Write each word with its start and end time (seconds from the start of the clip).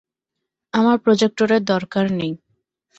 আমার 0.73 0.97
প্রজেক্টরের 0.99 1.61
দরকার 1.63 2.05
নেই। 2.11 2.33